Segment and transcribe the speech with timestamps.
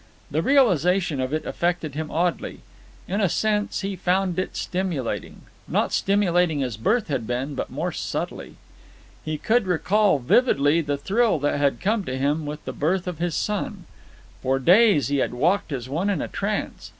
[0.31, 2.61] The realization of it affected him oddly.
[3.07, 7.91] In a sense, he found it stimulating; not stimulating as birth had been, but more
[7.91, 8.55] subtly.
[9.23, 13.19] He could recall vividly the thrill that had come to him with the birth of
[13.19, 13.85] his son.
[14.41, 16.89] For days he had walked as one in a trance.